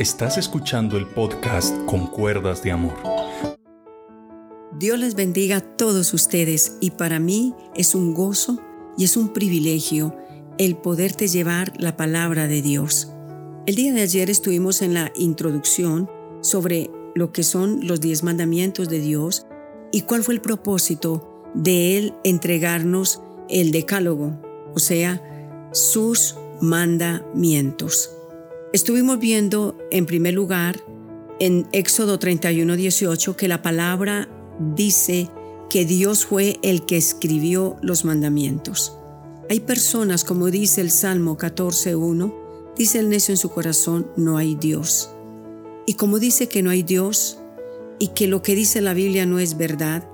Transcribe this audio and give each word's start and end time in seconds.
Estás 0.00 0.38
escuchando 0.38 0.96
el 0.96 1.06
podcast 1.06 1.76
Con 1.84 2.06
Cuerdas 2.06 2.62
de 2.62 2.70
Amor. 2.70 2.94
Dios 4.78 4.98
les 4.98 5.14
bendiga 5.14 5.58
a 5.58 5.60
todos 5.60 6.14
ustedes 6.14 6.78
y 6.80 6.92
para 6.92 7.18
mí 7.18 7.54
es 7.74 7.94
un 7.94 8.14
gozo 8.14 8.58
y 8.96 9.04
es 9.04 9.18
un 9.18 9.34
privilegio 9.34 10.16
el 10.56 10.78
poderte 10.78 11.28
llevar 11.28 11.74
la 11.76 11.98
palabra 11.98 12.48
de 12.48 12.62
Dios. 12.62 13.12
El 13.66 13.74
día 13.74 13.92
de 13.92 14.00
ayer 14.00 14.30
estuvimos 14.30 14.80
en 14.80 14.94
la 14.94 15.12
introducción 15.16 16.08
sobre 16.40 16.90
lo 17.14 17.30
que 17.30 17.42
son 17.42 17.86
los 17.86 18.00
diez 18.00 18.22
mandamientos 18.22 18.88
de 18.88 19.00
Dios 19.00 19.44
y 19.92 20.00
cuál 20.00 20.24
fue 20.24 20.32
el 20.32 20.40
propósito 20.40 21.44
de 21.52 21.98
Él 21.98 22.14
entregarnos 22.24 23.20
el 23.50 23.70
decálogo, 23.70 24.40
o 24.74 24.78
sea, 24.78 25.20
sus 25.72 26.36
mandamientos. 26.62 28.16
Estuvimos 28.72 29.18
viendo 29.18 29.76
en 29.90 30.06
primer 30.06 30.34
lugar 30.34 30.80
en 31.40 31.66
Éxodo 31.72 32.20
31, 32.20 32.76
18 32.76 33.36
que 33.36 33.48
la 33.48 33.62
palabra 33.62 34.28
dice 34.76 35.28
que 35.68 35.84
Dios 35.84 36.24
fue 36.24 36.60
el 36.62 36.86
que 36.86 36.96
escribió 36.96 37.78
los 37.82 38.04
mandamientos. 38.04 38.96
Hay 39.48 39.58
personas, 39.58 40.22
como 40.22 40.52
dice 40.52 40.82
el 40.82 40.92
Salmo 40.92 41.36
14.1, 41.36 42.32
dice 42.76 43.00
el 43.00 43.08
necio 43.08 43.32
en 43.32 43.38
su 43.38 43.50
corazón, 43.50 44.08
no 44.16 44.36
hay 44.36 44.54
Dios. 44.54 45.10
Y 45.84 45.94
como 45.94 46.20
dice 46.20 46.48
que 46.48 46.62
no 46.62 46.70
hay 46.70 46.84
Dios 46.84 47.38
y 47.98 48.08
que 48.08 48.28
lo 48.28 48.40
que 48.40 48.54
dice 48.54 48.80
la 48.80 48.94
Biblia 48.94 49.26
no 49.26 49.40
es 49.40 49.56
verdad, 49.56 50.08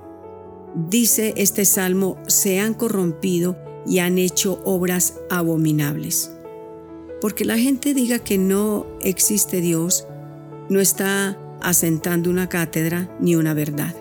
dice 0.89 1.35
este 1.37 1.63
Salmo, 1.63 2.17
se 2.25 2.59
han 2.59 2.73
corrompido 2.73 3.55
y 3.85 3.99
han 3.99 4.17
hecho 4.17 4.63
obras 4.65 5.13
abominables. 5.29 6.31
Porque 7.21 7.45
la 7.45 7.57
gente 7.57 7.93
diga 7.93 8.19
que 8.19 8.37
no 8.37 8.85
existe 9.01 9.61
Dios, 9.61 10.07
no 10.69 10.79
está 10.79 11.37
asentando 11.61 12.29
una 12.29 12.49
cátedra 12.49 13.09
ni 13.19 13.35
una 13.35 13.53
verdad. 13.53 13.95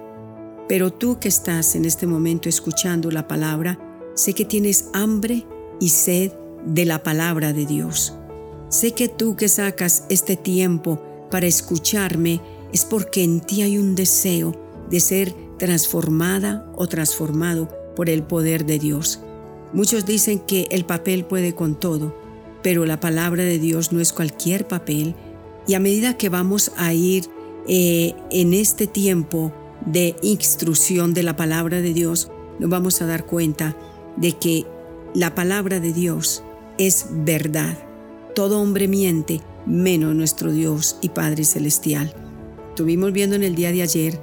Pero 0.69 0.93
tú 0.93 1.19
que 1.19 1.29
estás 1.29 1.75
en 1.77 1.85
este 1.85 2.07
momento 2.07 2.49
escuchando 2.49 3.11
la 3.11 3.29
palabra, 3.29 3.79
sé 4.15 4.35
que 4.35 4.45
tienes 4.45 4.91
hambre 4.93 5.47
y 5.81 5.91
sed 5.91 6.33
de 6.67 6.85
la 6.85 7.03
palabra 7.03 7.53
de 7.53 7.67
Dios. 7.67 8.15
Sé 8.69 8.93
que 8.93 9.09
tú 9.09 9.37
que 9.37 9.49
sacas 9.49 10.05
este 10.11 10.37
tiempo 10.37 11.01
para 11.31 11.47
escucharme 11.47 12.41
es 12.73 12.85
porque 12.85 13.23
en 13.23 13.41
ti 13.41 13.63
hay 13.63 13.79
un 13.79 13.95
deseo 13.95 14.55
de 14.91 15.01
ser 15.01 15.35
transformada 15.59 16.71
o 16.77 16.87
transformado 16.87 17.69
por 17.95 18.11
el 18.11 18.23
poder 18.23 18.67
de 18.67 18.79
Dios. 18.79 19.21
Muchos 19.73 20.05
dicen 20.05 20.41
que 20.41 20.67
el 20.71 20.85
papel 20.85 21.25
puede 21.25 21.55
con 21.55 21.79
todo, 21.79 22.15
pero 22.67 22.85
la 22.85 22.99
palabra 22.99 23.45
de 23.45 23.61
Dios 23.61 23.93
no 23.93 24.01
es 24.01 24.13
cualquier 24.13 24.67
papel 24.67 25.15
y 25.69 25.75
a 25.75 25.79
medida 25.79 26.19
que 26.19 26.29
vamos 26.29 26.73
a 26.77 26.93
ir 26.93 27.27
eh, 27.69 28.13
en 28.33 28.55
este 28.55 28.89
tiempo 28.89 29.53
de 29.85 30.17
instrucción 30.21 31.15
de 31.15 31.23
la 31.23 31.37
palabra 31.37 31.81
de 31.81 31.95
Dios, 31.95 32.29
nos 32.59 32.69
vamos 32.69 33.01
a 33.01 33.07
dar 33.07 33.25
cuenta 33.25 33.77
de 34.17 34.33
que 34.33 34.67
la 35.15 35.33
palabra 35.37 35.79
de 35.79 35.93
Dios 35.93 36.43
es 36.77 37.07
verdad. 37.09 37.79
Todo 38.35 38.61
hombre 38.61 38.89
miente, 38.89 39.43
menos 39.65 40.17
nuestro 40.17 40.51
Dios 40.51 40.99
y 41.01 41.11
Padre 41.11 41.45
Celestial. 41.45 42.13
Estuvimos 42.71 43.13
viendo 43.13 43.37
en 43.37 43.45
el 43.45 43.55
día 43.55 43.71
de 43.71 43.83
ayer 43.83 44.21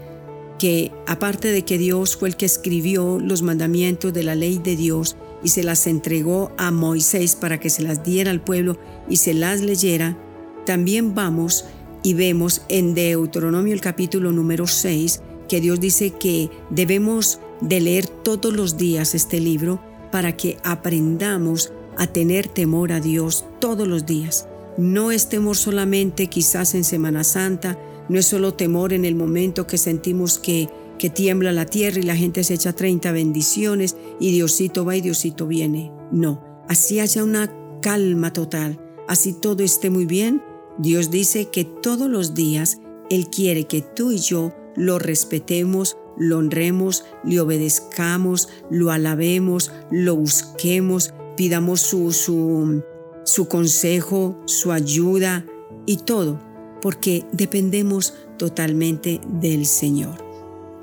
que 0.60 0.92
aparte 1.08 1.48
de 1.48 1.64
que 1.64 1.78
Dios 1.78 2.18
fue 2.18 2.28
el 2.28 2.36
que 2.36 2.46
escribió 2.46 3.20
los 3.20 3.42
mandamientos 3.42 4.12
de 4.12 4.24
la 4.24 4.36
ley 4.36 4.60
de 4.62 4.76
Dios 4.76 5.16
y 5.44 5.50
se 5.50 5.64
las 5.64 5.88
entregó 5.88 6.52
a 6.58 6.72
Moisés 6.72 7.36
para 7.36 7.60
que 7.60 7.70
se 7.70 7.84
las 7.84 8.04
diera 8.04 8.32
al 8.32 8.42
pueblo 8.42 8.78
y 9.10 9.18
se 9.18 9.34
las 9.34 9.62
leyera, 9.62 10.18
también 10.66 11.14
vamos 11.14 11.66
y 12.04 12.14
vemos 12.14 12.64
en 12.70 12.94
Deuteronomio 12.94 13.74
el 13.74 13.82
capítulo 13.82 14.32
número 14.32 14.68
6 14.68 15.22
que 15.48 15.62
Dios 15.62 15.80
dice 15.80 16.12
que 16.12 16.50
debemos 16.70 17.40
de 17.62 17.82
leer 17.82 18.08
todos 18.08 18.54
los 18.54 18.78
días 18.78 19.16
este 19.16 19.40
libro 19.40 19.80
para 20.12 20.36
que 20.36 20.58
aprendamos 20.64 21.72
a 21.98 22.08
tener 22.08 22.48
temor 22.48 22.92
a 22.92 23.00
Dios 23.00 23.46
todos 23.60 23.88
los 23.88 24.06
días. 24.06 24.48
No 24.78 25.12
es 25.12 25.30
temor 25.30 25.56
solamente 25.56 26.28
quizás 26.28 26.74
en 26.76 26.84
Semana 26.84 27.24
Santa, 27.24 27.78
no 28.10 28.20
es 28.20 28.26
solo 28.26 28.54
temor 28.54 28.94
en 28.94 29.06
el 29.06 29.16
momento 29.16 29.68
que 29.68 29.78
sentimos 29.78 30.40
que, 30.40 30.70
que 31.04 31.10
tiembla 31.10 31.52
la 31.52 31.66
tierra 31.66 32.00
y 32.00 32.04
la 32.04 32.16
gente 32.16 32.46
se 32.46 32.54
echa 32.54 32.72
30 32.72 33.12
bendiciones 33.12 33.98
y 34.22 34.32
Diosito 34.32 34.86
va 34.86 34.96
y 34.96 35.02
Diosito 35.02 35.46
viene. 35.46 35.92
No, 36.14 36.42
así 36.70 37.02
haya 37.02 37.26
una 37.26 37.54
calma 37.82 38.32
total, 38.32 38.80
así 39.10 39.34
todo 39.34 39.64
esté 39.64 39.90
muy 39.90 40.06
bien. 40.06 40.42
Dios 40.78 41.12
dice 41.12 41.50
que 41.50 41.66
todos 41.66 42.10
los 42.10 42.36
días 42.36 42.80
Él 43.10 43.28
quiere 43.30 43.66
que 43.66 43.82
tú 43.82 44.14
y 44.14 44.20
yo 44.20 44.54
lo 44.78 44.98
respetemos, 44.98 45.98
lo 46.18 46.38
honremos, 46.38 47.04
le 47.26 47.42
obedezcamos, 47.42 48.48
lo 48.72 48.90
alabemos, 48.90 49.74
lo 49.92 50.16
busquemos, 50.16 51.14
pidamos 51.36 51.82
su, 51.82 52.14
su, 52.14 52.82
su 53.26 53.50
consejo, 53.50 54.40
su 54.46 54.72
ayuda 54.72 55.46
y 55.86 55.98
todo, 55.98 56.40
porque 56.82 57.26
dependemos 57.34 58.14
totalmente 58.38 59.20
del 59.42 59.66
Señor. 59.66 60.23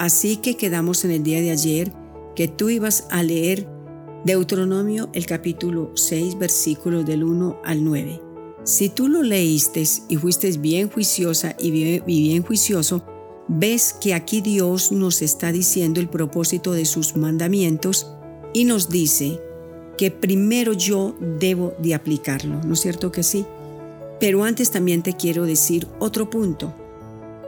Así 0.00 0.38
que 0.38 0.56
quedamos 0.56 1.04
en 1.04 1.10
el 1.10 1.22
día 1.22 1.42
de 1.42 1.50
ayer 1.50 1.92
que 2.34 2.48
tú 2.48 2.70
ibas 2.70 3.06
a 3.10 3.22
leer 3.22 3.68
Deuteronomio 4.24 5.10
el 5.12 5.26
capítulo 5.26 5.90
6 5.94 6.38
versículos 6.38 7.04
del 7.04 7.22
1 7.22 7.60
al 7.62 7.84
9. 7.84 8.18
Si 8.64 8.88
tú 8.88 9.08
lo 9.08 9.22
leíste 9.22 9.84
y 10.08 10.16
fuiste 10.16 10.50
bien 10.52 10.88
juiciosa 10.88 11.54
y 11.58 12.00
bien 12.06 12.42
juicioso, 12.42 13.04
ves 13.46 13.92
que 13.92 14.14
aquí 14.14 14.40
Dios 14.40 14.90
nos 14.90 15.20
está 15.20 15.52
diciendo 15.52 16.00
el 16.00 16.08
propósito 16.08 16.72
de 16.72 16.86
sus 16.86 17.14
mandamientos 17.14 18.10
y 18.54 18.64
nos 18.64 18.88
dice 18.88 19.38
que 19.98 20.10
primero 20.10 20.72
yo 20.72 21.14
debo 21.38 21.74
de 21.78 21.94
aplicarlo, 21.94 22.58
¿no 22.64 22.72
es 22.72 22.80
cierto 22.80 23.12
que 23.12 23.22
sí? 23.22 23.44
Pero 24.18 24.44
antes 24.44 24.70
también 24.70 25.02
te 25.02 25.12
quiero 25.12 25.44
decir 25.44 25.86
otro 25.98 26.30
punto. 26.30 26.72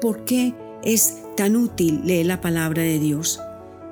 ¿Por 0.03 0.27
qué 0.27 0.53
es 0.85 1.19
tan 1.37 1.57
útil 1.57 2.03
leer 2.05 2.27
la 2.27 2.41
palabra 2.41 2.83
de 2.83 2.99
Dios? 2.99 3.41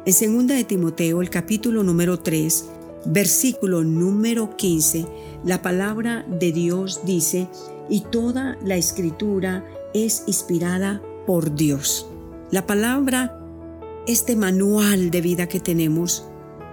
En 0.07 0.47
2 0.47 0.47
de 0.57 0.65
Timoteo, 0.65 1.21
el 1.21 1.31
capítulo 1.31 1.83
número 1.83 2.19
3, 2.19 2.67
versículo 3.07 3.85
número 3.85 4.57
15, 4.57 5.07
la 5.45 5.63
palabra 5.63 6.25
de 6.29 6.53
Dios 6.53 7.01
dice, 7.05 7.49
y 7.89 8.01
toda 8.01 8.57
la 8.65 8.77
escritura 8.77 9.65
es 9.95 10.25
inspirada 10.27 11.03
por 11.27 11.55
Dios. 11.55 12.09
La 12.51 12.67
palabra, 12.67 13.39
este 14.07 14.37
manual 14.37 15.11
de 15.11 15.21
vida 15.21 15.47
que 15.47 15.61
tenemos, 15.61 16.27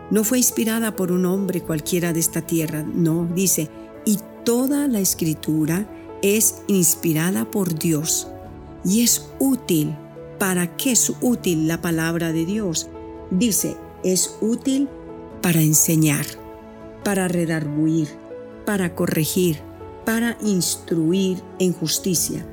no 0.10 0.24
fue 0.24 0.38
inspirada 0.38 0.96
por 0.96 1.12
un 1.12 1.26
hombre 1.26 1.62
cualquiera 1.62 2.14
de 2.14 2.20
esta 2.20 2.42
tierra, 2.42 2.84
no, 2.84 3.28
dice, 3.36 3.70
y 4.06 4.20
toda 4.46 4.88
la 4.88 5.00
escritura 5.00 5.86
es 6.22 6.62
inspirada 6.68 7.50
por 7.52 7.78
Dios 7.78 8.28
y 8.84 9.02
es 9.02 9.30
útil. 9.40 9.96
¿Para 10.40 10.78
qué 10.78 10.92
es 10.92 11.12
útil 11.22 11.68
la 11.68 11.82
palabra 11.82 12.32
de 12.32 12.46
Dios? 12.46 12.90
Dice, 13.32 13.76
es 14.04 14.38
útil 14.42 14.88
para 15.42 15.62
enseñar, 15.62 16.26
para 17.04 17.28
redarguir, 17.28 18.08
para 18.66 18.94
corregir, 18.96 19.60
para 20.06 20.38
instruir 20.42 21.42
en 21.60 21.74
justicia 21.74 22.46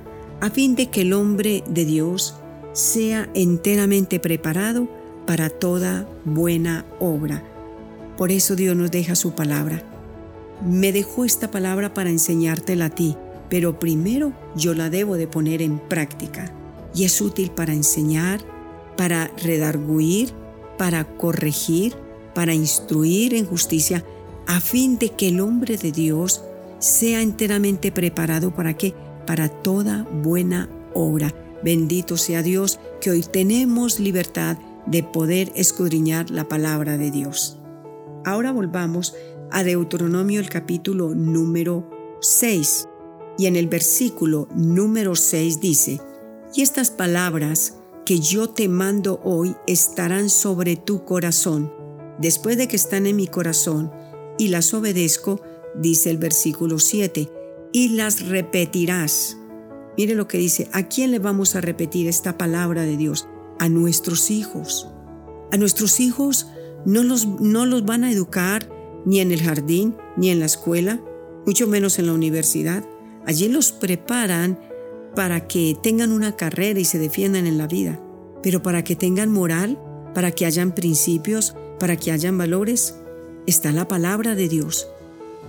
a 0.45 0.51
fin 0.51 0.75
de 0.75 0.89
que 0.91 1.01
el 1.01 1.15
hombre 1.15 1.65
de 1.67 1.87
Dios 1.87 2.35
sea 2.75 3.31
enteramente 3.33 4.21
preparado 4.21 4.89
para 5.27 5.49
toda 5.49 6.07
buena 6.27 6.85
obra. 7.01 7.43
Por 8.19 8.31
eso 8.31 8.55
Dios 8.55 8.77
nos 8.77 8.91
deja 8.91 9.15
su 9.15 9.33
palabra. 9.33 9.83
Me 10.63 10.93
dejó 10.93 11.25
esta 11.25 11.51
palabra 11.51 11.95
para 11.95 12.11
enseñártela 12.11 12.87
a 12.87 12.91
ti, 12.91 13.17
pero 13.49 13.79
primero 13.79 14.35
yo 14.55 14.75
la 14.75 14.91
debo 14.91 15.17
de 15.17 15.27
poner 15.27 15.63
en 15.63 15.79
práctica. 15.79 16.53
Y 16.95 17.05
es 17.05 17.21
útil 17.21 17.51
para 17.51 17.73
enseñar, 17.73 18.41
para 18.97 19.29
redarguir, 19.43 20.33
para 20.79 21.05
corregir, 21.17 21.95
para 22.35 22.55
instruir 22.55 23.35
en 23.35 23.47
justicia, 23.47 24.05
a 24.47 24.61
fin 24.61 24.99
de 24.99 25.11
que 25.11 25.29
el 25.29 25.41
hombre 25.41 25.77
de 25.77 25.93
Dios 25.93 26.43
sea 26.79 27.23
enteramente 27.23 27.91
preparado 27.93 28.55
para 28.55 28.77
que 28.77 28.95
para 29.27 29.49
toda 29.49 30.07
buena 30.23 30.69
obra. 30.93 31.35
Bendito 31.63 32.17
sea 32.17 32.43
Dios 32.43 32.79
que 33.01 33.11
hoy 33.11 33.23
tenemos 33.23 33.99
libertad 33.99 34.59
de 34.87 35.03
poder 35.03 35.51
escudriñar 35.57 36.31
la 36.31 36.47
palabra 36.47 36.99
de 36.99 37.11
Dios. 37.11 37.59
Ahora 38.25 38.53
volvamos 38.53 39.15
a 39.51 39.63
Deuteronomio 39.63 40.41
el 40.41 40.51
capítulo 40.51 41.15
número 41.15 41.89
6 42.21 42.89
y 43.39 43.47
en 43.47 43.57
el 43.57 43.67
versículo 43.67 44.49
número 44.55 45.15
6 45.15 45.61
dice, 45.61 46.01
y 46.55 46.63
estas 46.63 46.91
palabras 46.91 47.77
que 48.07 48.21
yo 48.21 48.51
te 48.51 48.69
mando 48.69 49.21
hoy 49.25 49.57
estarán 49.67 50.31
sobre 50.31 50.77
tu 50.77 51.05
corazón. 51.05 51.73
Después 52.19 52.57
de 52.57 52.69
que 52.69 52.77
están 52.77 53.07
en 53.07 53.17
mi 53.17 53.27
corazón 53.27 53.91
y 54.39 54.49
las 54.49 54.73
obedezco, 54.75 55.41
dice 55.75 56.11
el 56.11 56.19
versículo 56.19 56.79
7, 56.79 57.31
y 57.73 57.89
las 57.91 58.29
repetirás 58.29 59.39
Mire 59.97 60.15
lo 60.15 60.27
que 60.27 60.39
dice, 60.39 60.69
¿a 60.73 60.89
quién 60.89 61.13
le 61.13 61.19
vamos 61.19 61.55
a 61.55 61.61
repetir 61.61 62.09
esta 62.09 62.37
palabra 62.37 62.83
de 62.83 62.97
Dios? 62.97 63.29
A 63.61 63.69
nuestros 63.69 64.31
hijos. 64.31 64.89
A 65.53 65.57
nuestros 65.57 66.01
hijos 66.01 66.49
no 66.85 67.05
los, 67.05 67.27
no 67.27 67.65
los 67.65 67.85
van 67.85 68.03
a 68.03 68.11
educar 68.11 68.69
ni 69.07 69.21
en 69.21 69.31
el 69.31 69.43
jardín, 69.43 69.97
ni 70.17 70.31
en 70.31 70.41
la 70.41 70.47
escuela, 70.47 71.01
mucho 71.47 71.69
menos 71.69 71.99
en 71.99 72.07
la 72.07 72.13
universidad. 72.13 72.85
Allí 73.25 73.49
los 73.49 73.71
preparan 73.71 74.59
para 75.15 75.47
que 75.47 75.77
tengan 75.83 76.13
una 76.13 76.37
carrera 76.37 76.81
y 76.81 76.85
se 76.85 76.99
defiendan 76.99 77.47
en 77.47 77.59
la 77.59 77.67
vida, 77.67 78.01
pero 78.43 78.63
para 78.63 78.85
que 78.85 78.97
tengan 78.97 79.31
moral, 79.31 79.79
para 80.15 80.31
que 80.31 80.47
hayan 80.47 80.75
principios, 80.75 81.55
para 81.79 81.97
que 81.97 82.13
hayan 82.13 82.39
valores, 82.39 82.97
está 83.47 83.73
la 83.73 83.89
palabra 83.89 84.35
de 84.35 84.49
Dios. 84.49 84.89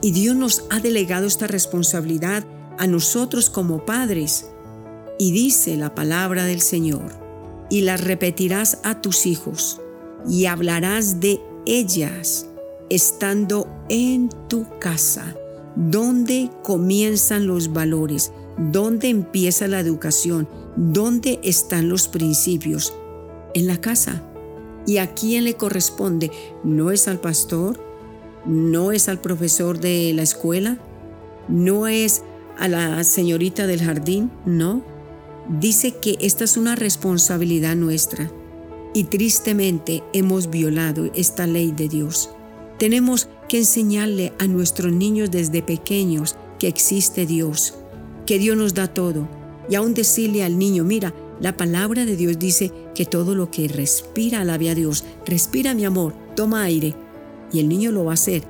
Y 0.02 0.12
Dios 0.12 0.36
nos 0.36 0.66
ha 0.70 0.80
delegado 0.80 1.28
esta 1.28 1.48
responsabilidad 1.48 2.46
a 2.78 2.88
nosotros 2.88 3.50
como 3.50 3.86
padres. 3.86 4.50
Y 5.18 5.32
dice 5.32 5.78
la 5.78 5.96
palabra 5.96 6.46
del 6.46 6.62
Señor, 6.62 7.14
y 7.70 7.82
las 7.82 8.04
repetirás 8.04 8.80
a 8.84 9.02
tus 9.02 9.26
hijos, 9.26 9.82
y 10.28 10.46
hablarás 10.46 11.20
de 11.20 11.40
ellas 11.66 12.48
estando 12.90 13.68
en 13.90 14.30
tu 14.48 14.66
casa, 14.80 15.36
donde 15.76 16.50
comienzan 16.64 17.48
los 17.48 17.74
valores, 17.74 18.32
donde 18.58 19.10
empieza 19.10 19.68
la 19.68 19.80
educación, 19.80 20.48
donde 20.76 21.40
están 21.44 21.90
los 21.90 22.08
principios, 22.08 22.94
en 23.54 23.68
la 23.68 23.80
casa. 23.80 24.24
¿Y 24.86 24.98
a 24.98 25.14
quién 25.14 25.44
le 25.46 25.56
corresponde? 25.56 26.32
No 26.64 26.92
es 26.92 27.08
al 27.08 27.20
pastor, 27.20 27.80
no 28.46 28.92
es 28.92 29.10
al 29.10 29.20
profesor 29.20 29.80
de 29.80 30.14
la 30.14 30.22
escuela, 30.22 30.78
no 31.48 31.88
es 31.88 32.24
a 32.58 32.68
la 32.68 33.04
señorita 33.04 33.68
del 33.68 33.82
jardín, 33.82 34.32
no. 34.46 34.84
Dice 35.60 35.96
que 35.98 36.18
esta 36.22 36.44
es 36.44 36.58
una 36.58 36.76
responsabilidad 36.76 37.76
nuestra 37.76 38.32
y 38.94 39.06
tristemente 39.06 40.04
hemos 40.14 40.50
violado 40.50 41.12
esta 41.14 41.46
ley 41.48 41.72
de 41.72 41.90
Dios. 41.90 42.30
Tenemos 42.80 43.30
que 43.48 43.60
enseñarle 43.60 44.34
a 44.40 44.48
nuestros 44.48 44.92
niños 44.92 45.32
desde 45.32 45.62
pequeños 45.62 46.36
que 46.60 46.68
existe 46.68 47.26
Dios, 47.26 47.76
que 48.26 48.40
Dios 48.40 48.58
nos 48.58 48.74
da 48.74 48.88
todo. 48.88 49.28
Y 49.70 49.76
aún 49.76 49.94
decirle 49.94 50.44
al 50.44 50.58
niño, 50.58 50.84
mira, 50.84 51.14
la 51.40 51.58
palabra 51.58 52.06
de 52.06 52.16
Dios 52.16 52.40
dice 52.40 52.72
que 52.94 53.06
todo 53.06 53.36
lo 53.36 53.52
que 53.52 53.68
respira 53.68 54.42
alabe 54.42 54.70
a 54.70 54.76
Dios. 54.76 55.04
Respira 55.26 55.74
mi 55.74 55.86
amor, 55.86 56.14
toma 56.36 56.64
aire. 56.64 56.96
Y 57.52 57.60
el 57.60 57.68
niño 57.68 57.92
lo 57.92 58.06
va 58.06 58.12
a 58.12 58.16
hacer. 58.16 58.44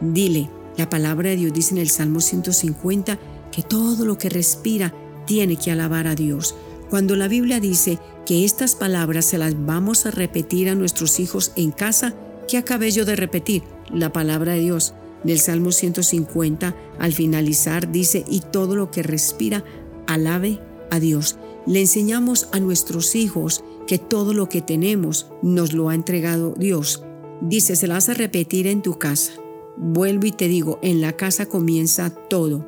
Dile, 0.00 0.50
la 0.76 0.88
palabra 0.88 1.30
de 1.30 1.36
Dios 1.36 1.52
dice 1.52 1.74
en 1.74 1.80
el 1.80 1.90
Salmo 1.90 2.20
150 2.20 3.18
que 3.50 3.62
todo 3.62 4.04
lo 4.04 4.18
que 4.18 4.28
respira 4.28 4.94
tiene 5.26 5.56
que 5.56 5.72
alabar 5.72 6.06
a 6.06 6.14
Dios. 6.14 6.54
Cuando 6.90 7.16
la 7.16 7.28
Biblia 7.28 7.60
dice 7.60 7.98
que 8.24 8.44
estas 8.44 8.74
palabras 8.74 9.24
se 9.24 9.38
las 9.38 9.66
vamos 9.66 10.06
a 10.06 10.10
repetir 10.10 10.68
a 10.68 10.74
nuestros 10.74 11.18
hijos 11.20 11.52
en 11.56 11.70
casa, 11.70 12.14
¿qué 12.46 12.58
acabé 12.58 12.90
yo 12.90 13.04
de 13.04 13.16
repetir? 13.16 13.62
La 13.92 14.12
palabra 14.12 14.52
de 14.52 14.60
Dios. 14.60 14.94
Del 15.24 15.40
Salmo 15.40 15.72
150, 15.72 16.76
al 16.98 17.12
finalizar, 17.12 17.90
dice, 17.90 18.24
y 18.28 18.40
todo 18.40 18.76
lo 18.76 18.90
que 18.90 19.02
respira, 19.02 19.64
alabe 20.06 20.60
a 20.90 21.00
Dios. 21.00 21.36
Le 21.66 21.80
enseñamos 21.80 22.48
a 22.52 22.60
nuestros 22.60 23.14
hijos 23.14 23.64
que 23.86 23.98
todo 23.98 24.32
lo 24.32 24.48
que 24.48 24.62
tenemos 24.62 25.26
nos 25.42 25.72
lo 25.72 25.88
ha 25.88 25.94
entregado 25.94 26.54
Dios. 26.56 27.04
Dice, 27.40 27.76
se 27.76 27.86
la 27.86 27.94
vas 27.94 28.08
a 28.08 28.14
repetir 28.14 28.66
en 28.66 28.82
tu 28.82 28.98
casa. 28.98 29.32
Vuelvo 29.76 30.26
y 30.26 30.32
te 30.32 30.48
digo, 30.48 30.78
en 30.82 31.00
la 31.00 31.12
casa 31.12 31.46
comienza 31.46 32.10
todo. 32.10 32.66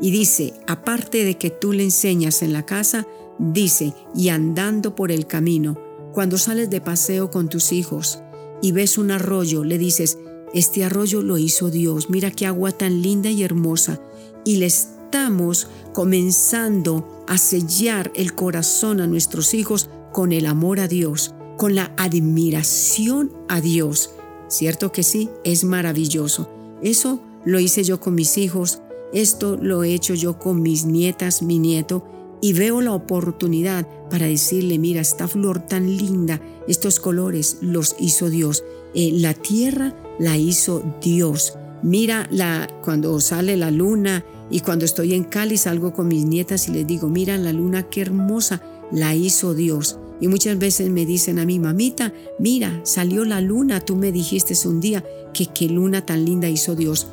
Y 0.00 0.10
dice, 0.10 0.54
aparte 0.66 1.24
de 1.24 1.36
que 1.38 1.50
tú 1.50 1.72
le 1.72 1.84
enseñas 1.84 2.42
en 2.42 2.52
la 2.52 2.66
casa, 2.66 3.06
dice, 3.38 3.94
y 4.14 4.28
andando 4.28 4.94
por 4.94 5.12
el 5.12 5.26
camino, 5.26 5.78
cuando 6.12 6.36
sales 6.36 6.68
de 6.68 6.80
paseo 6.80 7.30
con 7.30 7.48
tus 7.48 7.72
hijos 7.72 8.22
y 8.60 8.72
ves 8.72 8.98
un 8.98 9.10
arroyo, 9.10 9.64
le 9.64 9.78
dices, 9.78 10.18
este 10.54 10.84
arroyo 10.84 11.22
lo 11.22 11.38
hizo 11.38 11.70
Dios, 11.70 12.10
mira 12.10 12.30
qué 12.30 12.46
agua 12.46 12.72
tan 12.72 13.02
linda 13.02 13.30
y 13.30 13.42
hermosa. 13.42 14.00
Y 14.44 14.56
le 14.56 14.66
estamos 14.66 15.68
comenzando 15.92 17.24
a 17.28 17.38
sellar 17.38 18.12
el 18.14 18.34
corazón 18.34 19.00
a 19.00 19.06
nuestros 19.06 19.54
hijos 19.54 19.88
con 20.12 20.32
el 20.32 20.46
amor 20.46 20.80
a 20.80 20.88
Dios, 20.88 21.34
con 21.56 21.74
la 21.74 21.92
admiración 21.96 23.32
a 23.48 23.60
Dios. 23.60 24.10
¿Cierto 24.48 24.92
que 24.92 25.02
sí? 25.02 25.30
Es 25.44 25.64
maravilloso. 25.64 26.50
Eso 26.82 27.20
lo 27.44 27.58
hice 27.58 27.84
yo 27.84 28.00
con 28.00 28.14
mis 28.14 28.36
hijos, 28.38 28.80
esto 29.12 29.56
lo 29.60 29.84
he 29.84 29.94
hecho 29.94 30.14
yo 30.14 30.38
con 30.38 30.62
mis 30.62 30.84
nietas, 30.84 31.42
mi 31.42 31.58
nieto, 31.58 32.04
y 32.40 32.54
veo 32.54 32.80
la 32.80 32.92
oportunidad 32.92 33.86
para 34.10 34.26
decirle, 34.26 34.78
mira, 34.78 35.00
esta 35.00 35.28
flor 35.28 35.60
tan 35.60 35.96
linda, 35.96 36.40
estos 36.66 36.98
colores 36.98 37.58
los 37.60 37.94
hizo 38.00 38.30
Dios. 38.30 38.64
Eh, 38.94 39.12
la 39.14 39.32
tierra 39.32 39.94
la 40.22 40.38
hizo 40.38 40.84
Dios. 41.02 41.58
Mira 41.82 42.28
la, 42.30 42.68
cuando 42.84 43.18
sale 43.20 43.56
la 43.56 43.72
luna 43.72 44.24
y 44.52 44.60
cuando 44.60 44.84
estoy 44.84 45.14
en 45.14 45.24
Cali 45.24 45.56
salgo 45.56 45.92
con 45.92 46.06
mis 46.06 46.24
nietas 46.24 46.68
y 46.68 46.70
les 46.70 46.86
digo, 46.86 47.08
mira 47.08 47.36
la 47.38 47.52
luna 47.52 47.88
qué 47.88 48.02
hermosa, 48.02 48.62
la 48.92 49.16
hizo 49.16 49.52
Dios. 49.52 49.98
Y 50.20 50.28
muchas 50.28 50.56
veces 50.60 50.90
me 50.90 51.06
dicen 51.06 51.40
a 51.40 51.44
mí, 51.44 51.58
mamita, 51.58 52.12
mira, 52.38 52.80
salió 52.84 53.24
la 53.24 53.40
luna, 53.40 53.80
tú 53.80 53.96
me 53.96 54.12
dijiste 54.12 54.54
un 54.68 54.80
día 54.80 55.04
que 55.34 55.46
qué 55.46 55.68
luna 55.68 56.06
tan 56.06 56.24
linda 56.24 56.48
hizo 56.48 56.76
Dios. 56.76 57.08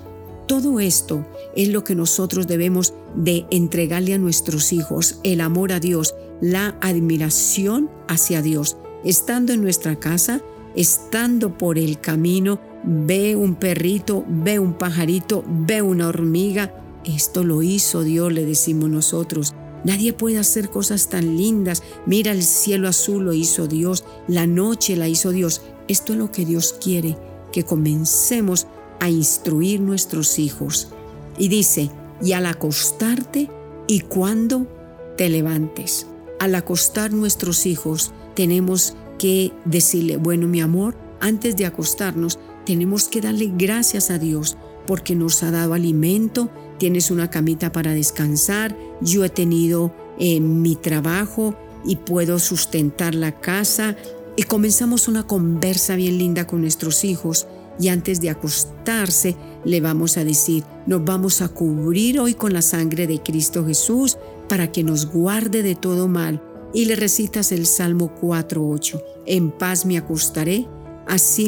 Todo 0.47 0.79
esto 0.79 1.25
es 1.56 1.69
lo 1.69 1.83
que 1.83 1.95
nosotros 1.95 2.45
debemos 2.45 2.94
de 3.15 3.47
entregarle 3.50 4.13
a 4.13 4.19
nuestros 4.19 4.71
hijos, 4.71 5.19
el 5.23 5.41
amor 5.41 5.71
a 5.71 5.79
Dios, 5.79 6.13
la 6.41 6.77
admiración 6.79 7.89
hacia 8.07 8.44
Dios. 8.44 8.77
Estando 9.03 9.51
en 9.51 9.63
nuestra 9.63 9.95
casa, 9.95 10.44
estando 10.75 11.57
por 11.57 11.79
el 11.79 12.00
camino, 12.00 12.59
ve 12.83 13.35
un 13.35 13.55
perrito, 13.55 14.25
ve 14.27 14.59
un 14.59 14.73
pajarito, 14.73 15.43
ve 15.47 15.81
una 15.81 16.07
hormiga. 16.07 16.73
Esto 17.05 17.43
lo 17.43 17.61
hizo 17.61 18.03
Dios, 18.03 18.31
le 18.31 18.45
decimos 18.45 18.89
nosotros. 18.89 19.53
Nadie 19.83 20.13
puede 20.13 20.37
hacer 20.37 20.69
cosas 20.69 21.09
tan 21.09 21.37
lindas. 21.37 21.83
Mira 22.05 22.31
el 22.31 22.43
cielo 22.43 22.87
azul 22.87 23.23
lo 23.23 23.33
hizo 23.33 23.67
Dios, 23.67 24.03
la 24.27 24.45
noche 24.45 24.95
la 24.95 25.07
hizo 25.07 25.31
Dios. 25.31 25.61
Esto 25.87 26.13
es 26.13 26.19
lo 26.19 26.31
que 26.31 26.45
Dios 26.45 26.75
quiere, 26.81 27.17
que 27.51 27.63
comencemos 27.63 28.67
a 28.99 29.09
instruir 29.09 29.79
nuestros 29.79 30.39
hijos. 30.39 30.89
Y 31.37 31.47
dice, 31.47 31.89
y 32.21 32.33
al 32.33 32.45
acostarte 32.45 33.49
y 33.87 34.01
cuando 34.01 34.68
te 35.18 35.30
levantes. 35.30 36.07
Al 36.39 36.56
acostar 36.56 37.11
nuestros 37.11 37.65
hijos 37.65 38.11
tenemos 38.35 38.95
que 39.18 39.51
decirle, 39.65 40.18
bueno 40.18 40.47
mi 40.47 40.61
amor, 40.61 40.95
antes 41.19 41.57
de 41.57 41.65
acostarnos 41.65 42.39
tenemos 42.69 43.07
que 43.07 43.19
darle 43.19 43.52
gracias 43.57 44.11
a 44.11 44.19
Dios 44.19 44.56
porque 44.85 45.16
nos 45.16 45.42
ha 45.42 45.49
dado 45.49 45.73
alimento, 45.73 46.52
tienes 46.78 47.09
una 47.09 47.28
camita 47.31 47.71
para 47.71 47.95
descansar, 47.95 48.78
yo 49.02 49.26
he 49.26 49.30
tenido 49.30 49.92
eh, 50.19 50.40
mi 50.40 50.76
trabajo 50.76 51.56
y 51.83 51.95
puedo 51.95 52.38
sustentar 52.38 53.16
la 53.16 53.40
casa. 53.40 53.95
Y 54.35 54.44
comenzamos 54.44 55.07
una 55.07 55.26
conversa 55.26 55.95
bien 55.95 56.19
linda 56.19 56.45
con 56.45 56.61
nuestros 56.61 57.04
hijos 57.04 57.47
y 57.80 57.88
antes 57.88 58.21
de 58.21 58.30
acostarse 58.30 59.35
le 59.66 59.81
vamos 59.81 60.18
a 60.18 60.23
decir, 60.23 60.64
nos 60.85 61.04
vamos 61.04 61.42
a 61.42 61.47
cubrir 61.47 62.19
hoy 62.19 62.35
con 62.35 62.54
la 62.54 62.61
sangre 62.61 63.07
de 63.07 63.18
Cristo 63.18 63.66
Jesús 63.66 64.19
para 64.47 64.71
que 64.71 64.83
nos 64.83 65.07
guarde 65.07 65.64
de 65.64 65.73
todo 65.73 66.07
mal. 66.07 66.44
Y 66.71 66.85
le 66.85 66.95
recitas 66.95 67.52
el 67.52 67.66
Salmo 67.66 68.11
4.8, 68.21 69.02
en 69.26 69.49
paz 69.49 69.88
me 69.88 69.97
acostaré 69.97 70.68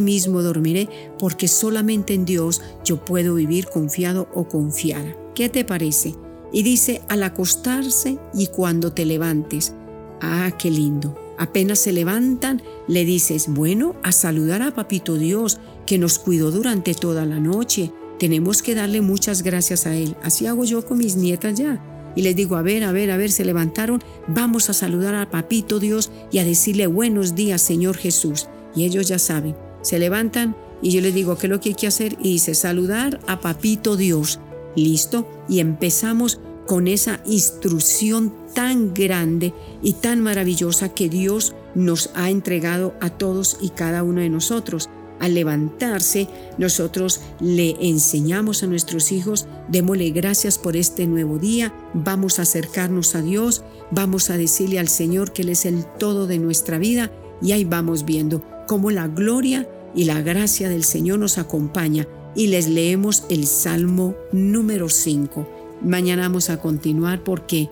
mismo 0.01 0.41
dormiré, 0.41 0.89
porque 1.19 1.47
solamente 1.47 2.13
en 2.13 2.25
Dios 2.25 2.61
yo 2.83 3.03
puedo 3.03 3.35
vivir 3.35 3.67
confiado 3.67 4.27
o 4.33 4.47
confiada. 4.47 5.15
¿Qué 5.35 5.49
te 5.49 5.63
parece? 5.63 6.15
Y 6.51 6.63
dice, 6.63 7.01
al 7.07 7.23
acostarse 7.23 8.17
y 8.33 8.47
cuando 8.47 8.91
te 8.91 9.05
levantes. 9.05 9.73
Ah, 10.21 10.51
qué 10.57 10.69
lindo. 10.69 11.17
Apenas 11.37 11.79
se 11.79 11.91
levantan, 11.91 12.61
le 12.87 13.05
dices, 13.05 13.47
bueno, 13.47 13.95
a 14.03 14.11
saludar 14.11 14.61
a 14.61 14.73
Papito 14.73 15.15
Dios, 15.15 15.59
que 15.85 15.97
nos 15.97 16.19
cuidó 16.19 16.51
durante 16.51 16.93
toda 16.93 17.25
la 17.25 17.39
noche. 17.39 17.91
Tenemos 18.19 18.61
que 18.61 18.75
darle 18.75 19.01
muchas 19.01 19.41
gracias 19.41 19.87
a 19.87 19.95
Él. 19.95 20.15
Así 20.21 20.45
hago 20.45 20.65
yo 20.65 20.85
con 20.85 20.99
mis 20.99 21.15
nietas 21.15 21.55
ya. 21.55 21.83
Y 22.15 22.21
les 22.21 22.35
digo, 22.35 22.57
a 22.57 22.61
ver, 22.61 22.83
a 22.83 22.91
ver, 22.91 23.09
a 23.09 23.17
ver, 23.17 23.31
se 23.31 23.45
levantaron, 23.45 24.03
vamos 24.27 24.69
a 24.69 24.73
saludar 24.73 25.15
a 25.15 25.29
Papito 25.31 25.79
Dios 25.79 26.11
y 26.29 26.39
a 26.39 26.43
decirle 26.43 26.85
buenos 26.87 27.35
días, 27.35 27.61
Señor 27.61 27.95
Jesús 27.95 28.47
y 28.75 28.85
ellos 28.85 29.07
ya 29.07 29.19
saben. 29.19 29.55
Se 29.81 29.99
levantan 29.99 30.55
y 30.81 30.91
yo 30.91 31.01
les 31.01 31.13
digo, 31.13 31.37
¿qué 31.37 31.47
es 31.47 31.51
lo 31.51 31.59
que 31.59 31.69
hay 31.69 31.75
que 31.75 31.87
hacer? 31.87 32.17
Y 32.19 32.33
dice, 32.33 32.55
saludar 32.55 33.19
a 33.27 33.39
Papito 33.39 33.97
Dios. 33.97 34.39
Listo. 34.75 35.27
Y 35.47 35.59
empezamos 35.59 36.39
con 36.65 36.87
esa 36.87 37.21
instrucción 37.25 38.33
tan 38.53 38.93
grande 38.93 39.53
y 39.81 39.93
tan 39.93 40.21
maravillosa 40.21 40.89
que 40.89 41.09
Dios 41.09 41.53
nos 41.75 42.11
ha 42.15 42.29
entregado 42.29 42.93
a 43.01 43.09
todos 43.09 43.57
y 43.61 43.69
cada 43.69 44.03
uno 44.03 44.21
de 44.21 44.29
nosotros. 44.29 44.89
al 45.19 45.35
levantarse, 45.35 46.27
nosotros 46.57 47.21
le 47.39 47.75
enseñamos 47.79 48.63
a 48.63 48.67
nuestros 48.67 49.11
hijos, 49.11 49.45
démosle 49.67 50.09
gracias 50.09 50.57
por 50.57 50.75
este 50.75 51.05
nuevo 51.05 51.37
día, 51.37 51.71
vamos 51.93 52.39
a 52.39 52.41
acercarnos 52.41 53.13
a 53.13 53.21
Dios, 53.21 53.63
vamos 53.91 54.31
a 54.31 54.37
decirle 54.37 54.79
al 54.79 54.87
Señor 54.87 55.31
que 55.31 55.43
Él 55.43 55.49
es 55.49 55.65
el 55.65 55.85
todo 55.85 56.25
de 56.25 56.39
nuestra 56.39 56.79
vida 56.79 57.11
y 57.39 57.51
ahí 57.51 57.65
vamos 57.65 58.03
viendo 58.03 58.41
cómo 58.71 58.89
la 58.89 59.09
gloria 59.09 59.67
y 59.93 60.05
la 60.05 60.21
gracia 60.21 60.69
del 60.69 60.85
Señor 60.85 61.19
nos 61.19 61.37
acompaña 61.37 62.07
y 62.37 62.47
les 62.47 62.69
leemos 62.69 63.25
el 63.29 63.45
Salmo 63.45 64.15
número 64.31 64.87
5. 64.87 65.45
Mañana 65.81 66.21
vamos 66.21 66.49
a 66.49 66.61
continuar 66.61 67.21
porque 67.21 67.69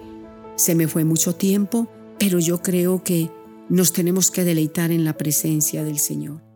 se 0.57 0.75
me 0.75 0.89
fue 0.89 1.05
mucho 1.05 1.35
tiempo, 1.35 1.87
pero 2.19 2.39
yo 2.39 2.61
creo 2.61 3.01
que 3.01 3.31
nos 3.69 3.93
tenemos 3.93 4.29
que 4.29 4.43
deleitar 4.43 4.91
en 4.91 5.05
la 5.05 5.15
presencia 5.15 5.85
del 5.85 5.99
Señor. 5.99 6.48